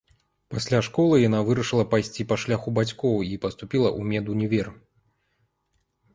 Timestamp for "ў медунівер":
3.99-4.67